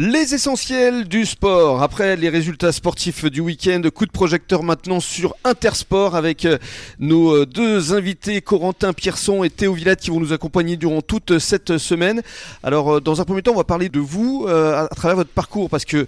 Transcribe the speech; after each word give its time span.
Les 0.00 0.32
essentiels 0.32 1.08
du 1.08 1.26
sport. 1.26 1.82
Après 1.82 2.14
les 2.14 2.28
résultats 2.28 2.70
sportifs 2.70 3.24
du 3.24 3.40
week-end, 3.40 3.82
coup 3.92 4.06
de 4.06 4.12
projecteur 4.12 4.62
maintenant 4.62 5.00
sur 5.00 5.34
Intersport 5.42 6.14
avec 6.14 6.44
euh, 6.44 6.56
nos 7.00 7.34
euh, 7.34 7.46
deux 7.46 7.92
invités, 7.92 8.40
Corentin 8.40 8.92
Pierson 8.92 9.42
et 9.42 9.50
Théo 9.50 9.72
Villette, 9.72 9.98
qui 9.98 10.10
vont 10.10 10.20
nous 10.20 10.32
accompagner 10.32 10.76
durant 10.76 11.00
toute 11.00 11.40
cette 11.40 11.78
semaine. 11.78 12.22
Alors, 12.62 12.94
euh, 12.94 13.00
dans 13.00 13.20
un 13.20 13.24
premier 13.24 13.42
temps, 13.42 13.50
on 13.54 13.56
va 13.56 13.64
parler 13.64 13.88
de 13.88 13.98
vous 13.98 14.46
à 14.46 14.86
travers 14.94 15.16
votre 15.16 15.30
parcours 15.30 15.68
parce 15.68 15.84
que 15.84 16.06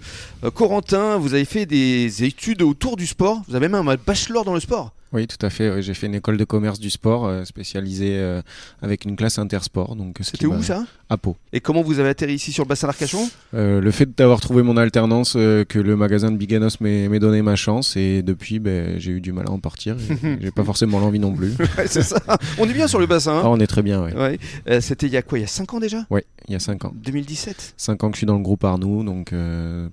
Corentin, 0.55 1.17
vous 1.17 1.33
avez 1.33 1.43
fait 1.43 1.65
des 1.65 2.23
études 2.23 2.61
autour 2.61 2.95
du 2.95 3.05
sport. 3.05 3.41
Vous 3.49 3.57
avez 3.57 3.67
même 3.67 3.89
un 3.89 3.95
bachelor 3.95 4.45
dans 4.45 4.53
le 4.53 4.61
sport. 4.61 4.93
Oui, 5.13 5.27
tout 5.27 5.45
à 5.45 5.49
fait. 5.49 5.81
J'ai 5.81 5.93
fait 5.93 6.07
une 6.07 6.15
école 6.15 6.37
de 6.37 6.45
commerce 6.45 6.79
du 6.79 6.89
sport 6.89 7.25
euh, 7.25 7.43
spécialisée 7.43 8.17
euh, 8.17 8.41
avec 8.81 9.03
une 9.03 9.17
classe 9.17 9.39
intersport. 9.39 9.95
Donc 9.95 10.17
c'était 10.21 10.45
où 10.45 10.63
ça? 10.63 10.85
À 11.11 11.17
Pau. 11.17 11.35
Et 11.51 11.59
comment 11.59 11.81
vous 11.81 11.99
avez 11.99 12.07
atterri 12.07 12.35
ici 12.35 12.53
sur 12.53 12.63
le 12.63 12.69
bassin 12.69 12.87
d'Arcachon? 12.87 13.29
Euh, 13.53 13.81
Le 13.81 13.91
fait 13.91 14.17
d'avoir 14.17 14.39
trouvé 14.39 14.63
mon 14.63 14.77
alternance, 14.77 15.33
que 15.33 15.77
le 15.77 15.97
magasin 15.97 16.31
de 16.31 16.37
Biganos 16.37 16.79
m'ait 16.79 17.19
donné 17.19 17.41
ma 17.41 17.57
chance, 17.57 17.97
et 17.97 18.21
depuis, 18.21 18.59
ben, 18.59 18.97
j'ai 18.97 19.11
eu 19.11 19.19
du 19.19 19.33
mal 19.33 19.47
à 19.47 19.51
en 19.51 19.59
partir. 19.59 19.97
j'ai 20.41 20.51
pas 20.51 20.63
forcément 20.63 21.01
l'envie 21.01 21.19
non 21.19 21.33
plus. 21.33 21.53
c'est 21.85 22.01
ça. 22.01 22.21
On 22.57 22.69
est 22.69 22.73
bien 22.73 22.87
sur 22.87 22.97
le 22.97 23.07
bassin. 23.07 23.33
Hein 23.33 23.41
ah, 23.43 23.49
on 23.49 23.59
est 23.59 23.67
très 23.67 23.81
bien, 23.81 24.01
oui. 24.05 24.39
c'était 24.79 25.07
il 25.07 25.11
y 25.11 25.17
a 25.17 25.21
quoi? 25.21 25.37
Il 25.37 25.41
y 25.41 25.43
a 25.43 25.47
5 25.47 25.73
ans 25.73 25.79
déjà? 25.81 26.05
Oui, 26.09 26.21
il 26.47 26.53
y 26.53 26.55
a 26.55 26.59
5 26.59 26.85
ans. 26.85 26.93
2017 26.95 27.73
5 27.75 28.03
ans 28.05 28.09
que 28.09 28.15
je 28.15 28.19
suis 28.19 28.27
dans 28.27 28.37
le 28.37 28.43
groupe 28.43 28.63
Arnoux, 28.63 29.03
donc 29.03 29.33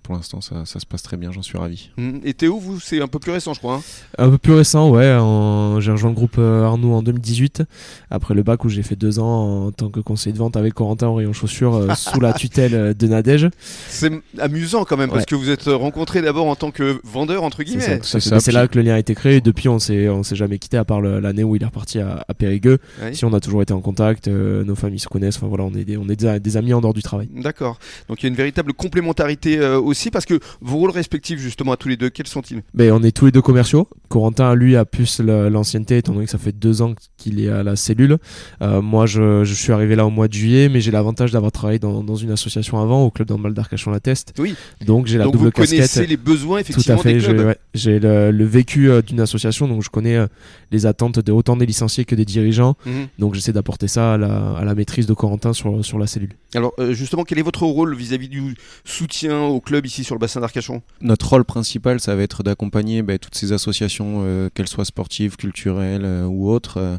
pour 0.05 0.15
l'instant 0.15 0.41
ça, 0.41 0.65
ça, 0.67 0.79
se 0.79 0.87
passe 0.87 1.03
très 1.03 1.17
bien, 1.17 1.33
j'en 1.33 1.43
suis 1.43 1.59
ravi. 1.59 1.91
Hum, 1.99 2.21
et 2.23 2.33
Théo, 2.33 2.61
vous, 2.61 2.79
c'est 2.79 3.01
un 3.03 3.09
peu 3.09 3.19
plus 3.19 3.33
récent, 3.33 3.55
je 3.55 3.59
crois. 3.59 3.75
Hein 3.75 3.83
un 4.19 4.31
peu 4.31 4.39
plus 4.39 4.53
récent, 4.53 4.89
ouais. 4.91 5.13
En 5.19 5.81
j'ai 5.81 5.91
rejoint 5.91 6.11
le 6.11 6.17
groupe 6.17 6.37
euh, 6.39 6.65
Arnoux 6.65 6.93
en 6.93 7.03
2018, 7.03 7.65
après 8.11 8.35
le 8.35 8.45
bac 8.45 8.65
où 8.65 8.69
j'ai 8.69 8.85
fait 8.85 8.97
deux 8.97 9.19
ans 9.19 9.67
en 9.67 9.73
tant 9.73 9.89
que 9.89 10.01
conseiller 10.01 10.33
de 10.33 10.39
vente 10.39 10.57
avec 10.57 10.75
Corentin 10.75 11.08
en 11.09 11.15
rayon 11.15 11.33
chaussures 11.33 11.75
euh, 11.75 11.95
sous 11.95 12.21
la 12.21 12.33
tutelle 12.33 12.75
euh, 12.75 12.95
de 12.95 13.07
Nadège. 13.07 13.49
C'est 13.89 14.13
amusant 14.39 14.85
quand 14.85 14.97
même 14.97 15.11
parce 15.11 15.27
que 15.27 15.35
vous 15.35 15.51
êtes 15.51 15.65
rencontrés 15.65 16.23
d'abord 16.23 16.47
en 16.47 16.57
tant 16.57 16.71
que 16.71 17.01
vendeur 17.05 17.43
entre 17.43 17.63
guillemets. 17.63 18.01
C'est 18.03 18.53
là 18.53 18.69
que 18.69 18.79
le 18.79 18.85
lien 18.85 18.95
a 18.95 18.99
été 18.99 19.15
créé. 19.15 19.41
Depuis, 19.41 19.69
on 19.69 19.79
s'est 19.79 20.09
on 20.09 20.23
s'est 20.23 20.37
jamais 20.37 20.59
quitté 20.59 20.77
à 20.77 20.85
part 20.85 21.01
l'année 21.01 21.45
où 21.45 21.57
il 21.57 21.63
est 21.63 21.67
reparti 21.67 22.01
à, 22.01 22.25
Périgueux. 22.39 22.79
Si 23.13 23.25
on 23.25 23.33
a 23.33 23.41
toujours 23.41 23.63
été 23.63 23.73
en 23.73 23.81
contact, 23.81 24.29
nos 24.29 24.75
familles 24.77 25.01
se 25.01 25.09
connaissent. 25.09 25.37
Enfin 25.37 25.49
voilà, 25.49 25.65
on 25.65 25.75
est 25.75 25.85
des, 25.85 25.97
on 25.97 26.09
est 26.09 26.17
des, 26.17 26.57
amis 26.57 26.73
en 26.73 26.81
dehors 26.81 26.95
du 26.95 27.03
travail. 27.03 27.29
D'accord. 27.35 27.79
Donc 28.09 28.23
il 28.23 28.27
y 28.27 28.29
a 28.29 28.31
une 28.31 28.37
véritable 28.37 28.73
complémentarité 28.73 29.61
aussi 29.61 30.11
parce 30.11 30.25
que 30.25 30.39
vos 30.61 30.77
rôles 30.77 30.91
respectifs 30.91 31.41
justement 31.41 31.73
à 31.73 31.77
tous 31.77 31.89
les 31.89 31.97
deux, 31.97 32.11
quels 32.11 32.27
sont-ils? 32.27 32.63
Ben 32.75 32.93
on 32.93 33.03
est 33.03 33.11
tous 33.11 33.27
les 33.27 33.33
deux 33.33 33.43
commerciaux. 33.43 33.89
Corentin 34.09 34.55
lui 34.55 34.77
a 34.77 34.85
plus 34.85 35.21
l'ancienne 35.21 35.85
étant 35.97 36.13
donné 36.13 36.25
que 36.25 36.31
ça 36.31 36.39
fait 36.39 36.53
deux 36.53 36.83
ans 36.83 36.95
qu'il 37.17 37.41
est 37.41 37.49
à 37.49 37.63
la 37.63 37.77
cellule. 37.77 38.19
Euh, 38.63 38.83
moi, 38.83 39.07
je, 39.07 39.45
suis 39.45 39.73
arrivé 39.73 39.97
là 39.97 40.07
au 40.07 40.11
mois 40.11 40.29
de 40.29 40.33
juillet, 40.33 40.69
mais 40.69 40.81
j'ai 40.81 40.91
l'avantage 40.99 41.31
d'avoir 41.31 41.53
travaillé 41.53 41.79
dans, 41.79 42.17
une 42.17 42.31
association 42.31 42.81
avant, 42.81 43.05
au 43.05 43.11
club 43.11 43.29
d'handball 43.29 43.55
d'Arcachon 43.55 43.91
La 43.91 44.01
Teste. 44.01 44.35
Oui. 44.39 44.55
Donc 44.85 45.07
j'ai 45.07 45.19
la 45.19 45.25
double 45.25 45.39
vous 45.39 45.51
casquette. 45.51 45.79
connaissez 45.79 46.07
les 46.07 46.17
besoins 46.17 46.59
effectivement 46.59 46.97
Tout 46.97 47.01
à 47.01 47.03
fait. 47.03 47.15
Des 47.15 47.55
J'ai 47.75 47.99
le, 47.99 48.45
vécu 48.45 48.91
euh, 48.91 49.03
d'une 49.03 49.21
association, 49.21 49.69
donc 49.69 49.83
je 49.83 49.91
connais 49.91 50.17
euh, 50.17 50.27
les 50.71 50.87
attentes 50.87 51.21
de 51.21 51.33
autant 51.33 51.57
des 51.57 51.67
licenciés 51.67 52.05
que 52.05 52.15
des 52.15 52.25
dirigeants. 52.25 52.77
Mhm. 52.85 53.07
Donc 53.19 53.35
j'essaie 53.35 53.53
d'apporter 53.53 53.89
ça 53.89 54.15
à 54.15 54.19
la, 54.19 54.75
maîtrise 54.75 55.07
de 55.07 55.15
Corentin 55.15 55.53
sur, 55.53 55.85
sur 55.85 55.99
la 55.99 56.07
cellule. 56.07 56.31
Alors 56.55 56.73
justement, 56.91 57.25
quel 57.25 57.39
est 57.39 57.43
votre 57.43 57.65
rôle 57.65 57.95
vis-à-vis 57.95 58.29
du 58.29 58.55
soutien 58.85 59.43
au 59.43 59.61
club 59.61 59.87
ici 59.87 60.05
sur 60.05 60.15
le 60.15 60.19
bassin 60.19 60.41
d'Arcachon? 60.41 60.83
Notre 61.01 61.29
rôle 61.29 61.45
principal, 61.45 62.01
ça 62.01 62.17
va 62.17 62.23
être 62.23 62.43
d'accompagner 62.43 63.03
bah, 63.03 63.19
toutes 63.19 63.35
ces 63.35 63.53
associations, 63.53 64.49
qu'elles 64.55 64.69
soient 64.69 64.85
sportives, 64.85 65.37
culturelles, 65.37 66.05
euh, 66.05 66.25
ou 66.25 66.51
autres, 66.51 66.79
euh, 66.79 66.99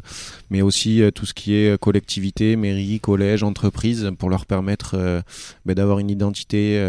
mais 0.50 0.62
aussi 0.62 1.02
euh, 1.02 1.10
tout 1.10 1.26
ce 1.26 1.34
qui 1.34 1.54
est 1.54 1.78
collectivité, 1.78 2.56
mairie, 2.56 3.00
collège, 3.00 3.42
entreprise, 3.42 4.10
pour 4.18 4.30
leur 4.30 4.46
permettre 4.46 5.22
bah, 5.64 5.74
d'avoir 5.74 5.98
une 5.98 6.10
identité, 6.10 6.80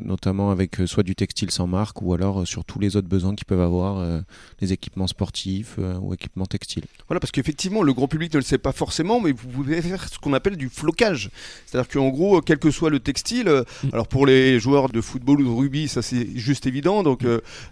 notamment 0.00 0.50
avec 0.50 0.76
soit 0.86 1.02
du 1.02 1.14
textile 1.14 1.50
sans 1.50 1.66
marque 1.66 2.02
ou 2.02 2.14
alors 2.14 2.46
sur 2.46 2.64
tous 2.64 2.78
les 2.78 2.96
autres 2.96 3.08
besoins 3.08 3.34
qu'ils 3.34 3.46
peuvent 3.46 3.60
avoir, 3.60 4.22
les 4.60 4.72
équipements 4.72 5.06
sportifs 5.06 5.78
ou 6.00 6.14
équipements 6.14 6.46
textiles. 6.46 6.84
Voilà, 7.08 7.20
parce 7.20 7.30
qu'effectivement, 7.30 7.82
le 7.82 7.92
grand 7.92 8.08
public 8.08 8.32
ne 8.34 8.38
le 8.38 8.44
sait 8.44 8.58
pas 8.58 8.72
forcément, 8.72 9.20
mais 9.20 9.32
vous 9.32 9.48
pouvez 9.48 9.80
faire 9.82 10.08
ce 10.08 10.18
qu'on 10.18 10.32
appelle 10.32 10.56
du 10.56 10.68
flocage. 10.68 11.30
C'est-à-dire 11.66 11.88
qu'en 12.00 12.08
gros, 12.08 12.40
quel 12.40 12.58
que 12.58 12.70
soit 12.70 12.90
le 12.90 13.00
textile, 13.00 13.48
mm. 13.84 13.88
alors 13.92 14.08
pour 14.08 14.26
les 14.26 14.58
joueurs 14.58 14.88
de 14.88 15.00
football 15.00 15.40
ou 15.40 15.44
de 15.44 15.60
rugby, 15.60 15.88
ça 15.88 16.02
c'est 16.02 16.26
juste 16.34 16.66
évident, 16.66 17.02
donc 17.02 17.20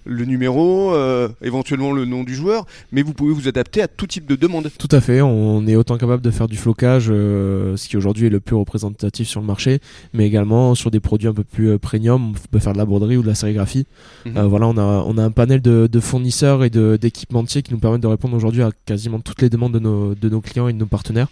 le 0.05 0.25
numéro, 0.25 0.94
éventuellement 1.43 1.93
le 1.93 2.05
nom 2.05 2.25
du 2.25 2.34
joueur, 2.34 2.67
mais 2.93 3.03
vous 3.03 3.12
pouvez 3.12 3.33
vous 3.33 3.49
adapter 3.49 3.83
à 3.83 3.88
tout 3.88 4.06
type 4.06 4.27
de 4.27 4.37
demande. 4.37 4.71
Tout 4.78 4.88
à 4.91 5.00
fait, 5.00 5.21
on 5.22 5.67
est 5.67 5.77
autant 5.77 5.99
capable 5.99 6.22
de 6.22 6.31
faire 6.31 6.49
du 6.49 6.56
flocage, 6.56 7.06
euh, 7.11 7.77
ce 7.77 7.88
qui 7.88 7.97
aujourd'hui 7.97 8.27
est 8.27 8.31
le 8.31 8.41
plus 8.41 8.56
représentatif 8.56 9.28
sur 9.28 9.41
le 9.41 9.47
marché, 9.47 9.81
mais 10.12 10.27
également 10.27 10.75
sur 10.75 10.91
des 10.91 11.00
produits 11.00 11.28
un 11.28 11.34
peu 11.34 11.44
plus 11.44 11.71
euh, 11.71 11.78
premium, 11.78 12.31
on 12.31 12.49
peut 12.50 12.59
faire 12.59 12.72
de 12.72 12.78
la 12.78 12.84
broderie 12.84 13.17
ou 13.17 13.22
de 13.22 13.27
la 13.27 13.34
sérigraphie. 13.34 13.87
Mhm. 14.27 14.37
Euh, 14.37 14.43
voilà, 14.44 14.67
on 14.69 14.77
a, 14.77 15.05
on 15.06 15.19
a 15.19 15.22
un 15.22 15.31
panel 15.31 15.61
de, 15.62 16.00
fournisseurs 16.00 16.62
et 16.62 16.71
d'équipementiers 16.71 17.62
qui 17.62 17.72
nous 17.72 17.81
permettent 17.81 18.03
de 18.03 18.06
répondre 18.06 18.37
aujourd'hui 18.37 18.62
à 18.62 18.71
quasiment 18.87 19.19
toutes 19.19 19.43
les 19.43 19.50
demandes 19.50 19.72
de 19.72 19.81
nos, 19.81 20.15
de 20.15 20.28
nos 20.28 20.41
clients 20.41 20.69
et 20.69 20.72
de 20.72 20.78
nos 20.78 20.87
partenaires. 20.87 21.27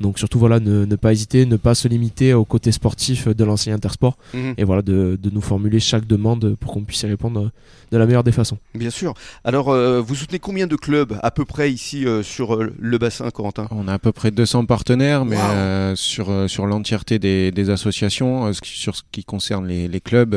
Donc 0.00 0.18
surtout 0.18 0.38
voilà, 0.38 0.60
ne, 0.60 0.96
pas 0.96 1.12
hésiter, 1.12 1.46
ne 1.46 1.56
pas 1.56 1.74
se 1.74 1.88
limiter 1.88 2.33
au 2.34 2.44
côté 2.44 2.72
sportif 2.72 3.28
de 3.28 3.44
l'ancien 3.44 3.74
Intersport 3.74 4.16
mhm. 4.32 4.54
et 4.56 4.64
voilà 4.64 4.82
de, 4.82 5.18
nous 5.32 5.40
formuler 5.40 5.80
chaque 5.80 6.06
demande 6.06 6.56
pour 6.60 6.72
qu'on 6.72 6.84
puisse 6.84 7.02
y 7.02 7.06
répondre 7.06 7.50
de 7.90 7.98
la 7.98 8.06
meilleure 8.06 8.24
des 8.24 8.32
façons. 8.32 8.58
Bien 8.74 8.90
sûr. 8.90 9.14
Alors 9.44 9.74
vous 10.02 10.14
soutenez 10.14 10.38
combien 10.38 10.66
de 10.66 10.76
clubs 10.76 11.18
à 11.22 11.30
peu 11.30 11.44
près 11.44 11.72
ici 11.72 12.06
sur 12.22 12.54
euh, 12.54 12.72
le 12.78 12.98
bassin, 12.98 13.30
Corentin? 13.30 13.68
On 13.70 13.88
a 13.88 13.94
à 13.94 13.98
peu 13.98 14.12
près 14.12 14.30
200 14.30 14.66
partenaires, 14.66 15.24
mais 15.24 15.36
euh, 15.36 15.96
sur, 15.96 16.30
euh, 16.30 16.48
sur 16.48 16.66
l'entièreté 16.66 17.18
des, 17.18 17.70
associations, 17.70 18.52
sur 18.62 18.96
ce 18.96 19.02
qui 19.10 19.24
concerne 19.24 19.66
les, 19.66 19.88
les 19.88 20.00
clubs, 20.00 20.36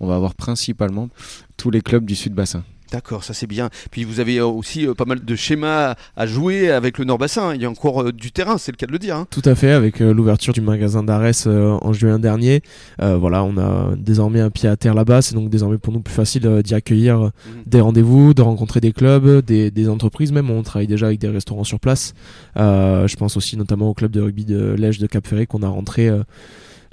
on 0.00 0.06
va 0.06 0.14
avoir 0.14 0.34
principalement 0.34 1.08
tous 1.56 1.70
les 1.70 1.82
clubs 1.82 2.04
du 2.04 2.14
sud-bassin. 2.14 2.64
D'accord, 2.94 3.24
ça 3.24 3.34
c'est 3.34 3.48
bien. 3.48 3.70
Puis 3.90 4.04
vous 4.04 4.20
avez 4.20 4.36
euh, 4.36 4.46
aussi 4.46 4.86
euh, 4.86 4.94
pas 4.94 5.04
mal 5.04 5.24
de 5.24 5.34
schémas 5.34 5.96
à 6.16 6.26
jouer 6.26 6.70
avec 6.70 6.96
le 6.98 7.04
Nord-Bassin. 7.04 7.52
Il 7.52 7.60
y 7.60 7.64
a 7.64 7.68
encore 7.68 8.02
euh, 8.02 8.12
du 8.12 8.30
terrain, 8.30 8.56
c'est 8.56 8.70
le 8.70 8.76
cas 8.76 8.86
de 8.86 8.92
le 8.92 9.00
dire. 9.00 9.16
Hein. 9.16 9.26
Tout 9.30 9.42
à 9.44 9.56
fait, 9.56 9.72
avec 9.72 9.98
l'ouverture 9.98 10.52
du 10.52 10.60
magasin 10.60 11.02
d'Arès 11.02 11.48
en 11.48 11.92
juin 11.92 12.20
dernier. 12.20 12.62
voilà, 13.00 13.42
on 13.42 13.58
a 13.58 13.96
désormais 13.96 14.40
un 14.40 14.50
pied 14.50 14.68
à 14.68 14.76
terre 14.76 14.94
là-bas. 14.94 15.22
C'est 15.22 15.34
donc 15.34 15.50
désormais 15.50 15.76
pour 15.76 15.92
nous 15.92 16.02
plus 16.02 16.14
facile 16.14 16.62
d'y 16.62 16.74
accueillir 16.74 17.18
mhm. 17.18 17.30
des 17.66 17.80
rendez-vous, 17.80 18.32
de 18.32 18.42
rencontrer 18.42 18.80
des 18.80 18.92
clubs, 18.92 19.44
des, 19.44 19.88
entreprises 19.88 20.30
même. 20.30 20.48
On 20.50 20.62
travaille 20.62 20.86
déjà 20.86 21.06
avec 21.06 21.18
des 21.18 21.28
restaurants 21.28 21.64
sur 21.64 21.80
place. 21.80 22.14
je 22.56 23.16
pense 23.16 23.36
aussi 23.36 23.56
notamment 23.56 23.90
au 23.90 23.94
club 23.94 24.12
de 24.12 24.20
rugby 24.20 24.44
de 24.44 24.76
Lège 24.78 25.00
de 25.00 25.08
Cap-Ferré 25.08 25.46
qu'on 25.46 25.64
a 25.64 25.68
rentré 25.68 26.12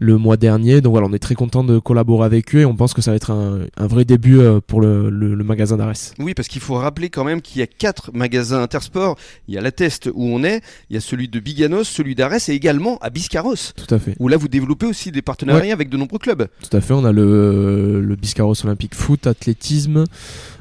le 0.01 0.17
mois 0.17 0.35
dernier. 0.35 0.81
Donc 0.81 0.91
voilà, 0.91 1.07
on 1.07 1.13
est 1.13 1.19
très 1.19 1.35
content 1.35 1.63
de 1.63 1.77
collaborer 1.77 2.25
avec 2.25 2.55
eux 2.55 2.61
et 2.61 2.65
on 2.65 2.75
pense 2.75 2.93
que 2.93 3.01
ça 3.01 3.11
va 3.11 3.17
être 3.17 3.29
un, 3.29 3.87
vrai 3.87 4.03
début 4.03 4.39
euh, 4.39 4.59
pour 4.59 4.81
le, 4.81 5.11
magasin 5.43 5.77
d'Arès. 5.77 6.15
Oui, 6.17 6.33
parce 6.33 6.47
qu'il 6.47 6.61
faut 6.61 6.73
rappeler 6.73 7.09
quand 7.09 7.23
même 7.23 7.41
qu'il 7.41 7.59
y 7.59 7.61
a 7.61 7.67
quatre 7.67 8.11
magasins 8.11 8.61
Intersport. 8.61 9.15
Il 9.47 9.53
y 9.53 9.59
a 9.59 9.61
la 9.61 9.71
Teste 9.71 10.09
où 10.13 10.25
on 10.25 10.43
est, 10.43 10.61
il 10.89 10.95
y 10.95 10.97
a 10.97 11.01
celui 11.01 11.27
de 11.27 11.39
Biganos, 11.39 11.83
celui 11.83 12.15
d'Arès 12.15 12.49
et 12.49 12.53
également 12.53 12.97
à 12.99 13.11
Biscarros. 13.11 13.73
Tout 13.75 13.93
à 13.93 13.99
fait. 13.99 14.15
Où 14.19 14.27
là, 14.27 14.37
vous 14.37 14.47
développez 14.47 14.87
aussi 14.87 15.11
des 15.11 15.21
partenariats 15.21 15.73
avec 15.73 15.89
de 15.89 15.97
nombreux 15.97 16.19
clubs. 16.19 16.47
Tout 16.67 16.75
à 16.75 16.81
fait. 16.81 16.93
On 16.93 17.05
a 17.05 17.11
le, 17.11 18.01
le 18.01 18.15
Biscarros 18.15 18.55
Olympique 18.65 18.95
Foot, 18.95 19.27
athlétisme. 19.27 20.05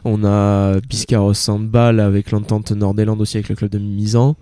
On 0.05 0.25
a 0.25 0.81
Biscarros 0.81 1.49
Handball 1.49 2.01
avec 2.01 2.31
l'entente 2.31 2.73
Nord-des-Landes 2.73 3.21
aussi 3.21 3.37
avec 3.37 3.49
le 3.49 3.55
club 3.55 3.71
de 3.71 3.79
Misan. 3.79 4.37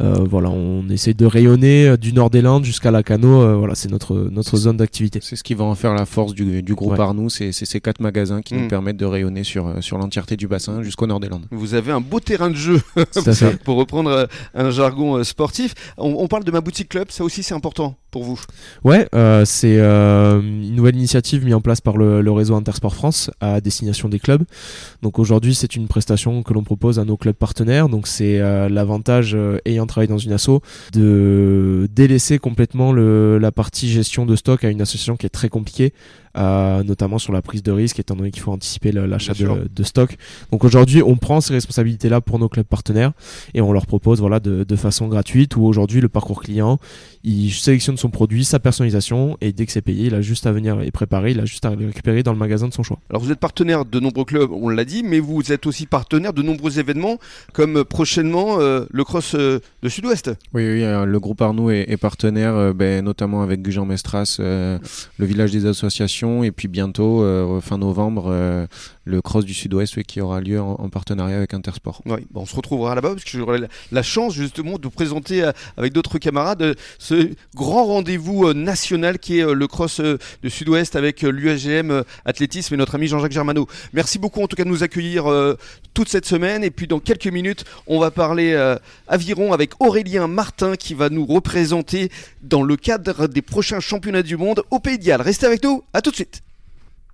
Euh, 0.00 0.24
voilà, 0.28 0.50
on 0.50 0.88
essaie 0.88 1.14
de 1.14 1.26
rayonner 1.26 1.88
euh, 1.88 1.96
du 1.96 2.12
Nord-des-Landes 2.12 2.64
jusqu'à 2.64 2.90
la 2.90 3.02
Cano. 3.02 3.42
Euh, 3.42 3.54
voilà, 3.56 3.74
c'est 3.74 3.90
notre, 3.90 4.28
notre 4.30 4.39
zone 4.42 4.76
d'activité. 4.76 5.20
C'est 5.22 5.36
ce 5.36 5.42
qui 5.42 5.54
va 5.54 5.64
en 5.64 5.74
faire 5.74 5.94
la 5.94 6.06
force 6.06 6.34
du, 6.34 6.62
du 6.62 6.74
groupe 6.74 6.98
Arnoux. 6.98 7.30
C'est 7.30 7.52
ces 7.52 7.80
quatre 7.80 8.00
magasins 8.00 8.42
qui 8.42 8.54
nous 8.54 8.64
mm. 8.64 8.68
permettent 8.68 8.96
de 8.96 9.06
rayonner 9.06 9.44
sur, 9.44 9.82
sur 9.82 9.98
l'entièreté 9.98 10.36
du 10.36 10.48
bassin 10.48 10.82
jusqu'au 10.82 11.06
Nord-des-Landes. 11.06 11.46
Vous 11.50 11.74
avez 11.74 11.92
un 11.92 12.00
beau 12.00 12.20
terrain 12.20 12.50
de 12.50 12.56
jeu, 12.56 12.80
pour 13.64 13.76
reprendre 13.76 14.28
un 14.54 14.70
jargon 14.70 15.22
sportif. 15.24 15.74
On, 15.96 16.28
parle 16.28 16.44
de 16.44 16.50
ma 16.50 16.60
boutique 16.60 16.88
club, 16.88 17.10
ça 17.10 17.24
aussi 17.24 17.42
c'est 17.42 17.54
important 17.54 17.96
pour 18.10 18.24
vous 18.24 18.40
Ouais, 18.84 19.08
c'est 19.44 19.78
une 19.78 20.74
nouvelle 20.74 20.96
initiative 20.96 21.44
mise 21.44 21.54
en 21.54 21.60
place 21.60 21.80
par 21.80 21.96
le, 21.96 22.20
le, 22.20 22.32
réseau 22.32 22.54
Intersport 22.54 22.94
France 22.94 23.30
à 23.40 23.60
destination 23.60 24.08
des 24.08 24.18
clubs. 24.18 24.44
Donc 25.02 25.18
aujourd'hui, 25.18 25.54
c'est 25.54 25.76
une 25.76 25.88
prestation 25.88 26.42
que 26.42 26.52
l'on 26.52 26.62
propose 26.62 26.98
à 26.98 27.04
nos 27.04 27.16
clubs 27.16 27.34
partenaires. 27.34 27.88
Donc 27.88 28.06
c'est 28.06 28.40
euh, 28.40 28.68
l'avantage 28.68 29.32
euh, 29.34 29.58
ayant 29.64 29.86
travaillé 29.86 30.08
dans 30.08 30.18
une 30.18 30.32
asso 30.32 30.60
de 30.92 31.88
délaisser 31.92 32.38
complètement 32.38 32.92
le, 32.92 33.38
la 33.38 33.52
partie 33.52 33.90
gestion 33.90 34.26
de 34.26 34.29
stock 34.36 34.64
à 34.64 34.70
une 34.70 34.80
association 34.80 35.16
qui 35.16 35.26
est 35.26 35.30
très 35.30 35.48
compliquée 35.48 35.92
euh, 36.36 36.84
notamment 36.84 37.18
sur 37.18 37.32
la 37.32 37.42
prise 37.42 37.62
de 37.62 37.72
risque, 37.72 37.98
étant 37.98 38.14
donné 38.14 38.30
qu'il 38.30 38.42
faut 38.42 38.52
anticiper 38.52 38.92
l'achat 38.92 39.32
de, 39.34 39.82
stock. 39.82 40.16
Donc 40.52 40.64
aujourd'hui, 40.64 41.02
on 41.02 41.16
prend 41.16 41.40
ces 41.40 41.54
responsabilités-là 41.54 42.20
pour 42.20 42.38
nos 42.38 42.48
clubs 42.48 42.66
partenaires 42.66 43.12
et 43.54 43.60
on 43.60 43.72
leur 43.72 43.86
propose 43.86 44.20
voilà, 44.20 44.38
de, 44.38 44.62
de 44.62 44.76
façon 44.76 45.08
gratuite 45.08 45.56
où 45.56 45.64
aujourd'hui, 45.64 46.00
le 46.00 46.08
parcours 46.08 46.42
client, 46.42 46.78
il 47.24 47.50
sélectionne 47.50 47.96
son 47.96 48.10
produit, 48.10 48.44
sa 48.44 48.60
personnalisation 48.60 49.36
et 49.40 49.52
dès 49.52 49.66
que 49.66 49.72
c'est 49.72 49.82
payé, 49.82 50.06
il 50.06 50.14
a 50.14 50.22
juste 50.22 50.46
à 50.46 50.52
venir 50.52 50.80
et 50.82 50.90
préparer, 50.90 51.32
il 51.32 51.40
a 51.40 51.44
juste 51.44 51.64
à 51.64 51.74
le 51.74 51.86
récupérer 51.86 52.22
dans 52.22 52.32
le 52.32 52.38
magasin 52.38 52.68
de 52.68 52.74
son 52.74 52.82
choix. 52.82 53.00
Alors 53.10 53.22
vous 53.22 53.32
êtes 53.32 53.40
partenaire 53.40 53.84
de 53.84 53.98
nombreux 53.98 54.24
clubs, 54.24 54.50
on 54.52 54.68
l'a 54.68 54.84
dit, 54.84 55.02
mais 55.02 55.18
vous 55.18 55.52
êtes 55.52 55.66
aussi 55.66 55.86
partenaire 55.86 56.32
de 56.32 56.42
nombreux 56.42 56.78
événements 56.78 57.18
comme 57.52 57.84
prochainement 57.84 58.60
euh, 58.60 58.84
le 58.90 59.04
Cross 59.04 59.34
euh, 59.34 59.58
de 59.82 59.88
Sud-Ouest. 59.88 60.30
Oui, 60.54 60.62
oui, 60.62 60.80
le 60.82 61.18
groupe 61.18 61.42
Arnoux 61.42 61.70
est, 61.70 61.96
partenaire, 61.96 62.72
ben, 62.74 63.04
notamment 63.04 63.42
avec 63.42 63.62
Gujan 63.62 63.84
Mestras, 63.84 64.36
le 64.38 64.80
village 65.18 65.50
des 65.50 65.66
associations 65.66 66.19
et 66.22 66.52
puis 66.52 66.68
bientôt, 66.68 67.24
fin 67.60 67.78
novembre, 67.78 68.68
le 69.04 69.22
cross 69.22 69.44
du 69.44 69.54
sud-ouest 69.54 70.02
qui 70.02 70.20
aura 70.20 70.40
lieu 70.40 70.60
en, 70.60 70.88
partenariat 70.88 71.36
avec 71.36 71.54
Intersport. 71.54 72.02
On 72.34 72.46
se 72.46 72.54
retrouvera 72.54 72.94
là-bas 72.94 73.10
parce 73.10 73.24
que 73.24 73.38
j'aurai 73.38 73.60
la, 73.92 74.02
chance 74.02 74.34
justement 74.34 74.78
de 74.78 74.84
vous 74.84 74.90
présenter 74.90 75.48
avec 75.76 75.92
d'autres 75.92 76.18
camarades 76.18 76.76
ce 76.98 77.30
grand 77.54 77.84
rendez-vous 77.84 78.52
national 78.52 79.18
qui 79.18 79.38
est 79.38 79.54
le 79.54 79.66
cross 79.66 80.00
du 80.42 80.50
sud-ouest 80.50 80.96
avec 80.96 81.22
l'UAGM 81.22 82.02
athlétisme 82.24 82.74
et 82.74 82.76
notre 82.76 82.96
ami 82.96 83.06
Jean-Jacques 83.06 83.32
Germano. 83.32 83.66
Merci 83.92 84.18
beaucoup 84.18 84.42
en 84.42 84.46
tout 84.46 84.56
cas 84.56 84.64
de 84.64 84.68
nous 84.68 84.82
accueillir 84.82 85.26
toute 85.94 86.08
cette 86.08 86.26
semaine 86.26 86.64
et 86.64 86.70
puis 86.70 86.86
dans 86.86 87.00
quelques 87.00 87.26
minutes 87.26 87.64
on 87.86 87.98
va 87.98 88.10
parler 88.10 88.54
aviron 89.08 89.52
avec 89.52 89.72
Aurélien 89.80 90.26
Martin 90.26 90.76
qui 90.76 90.94
va 90.94 91.08
nous 91.08 91.26
représenter 91.26 92.10
dans 92.42 92.62
le 92.62 92.76
cadre 92.76 93.26
des 93.26 93.42
prochains 93.42 93.80
championnats 93.80 94.22
du 94.22 94.36
monde 94.36 94.62
au 94.70 94.78
Pays 94.78 94.98
de 94.98 95.04
Galles. 95.04 95.22
Restez 95.22 95.46
avec 95.46 95.62
nous, 95.62 95.82
à 95.92 96.02
tout 96.10 96.24
de 96.24 96.28
suite. 96.28 96.49